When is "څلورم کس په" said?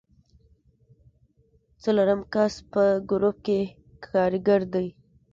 1.83-2.83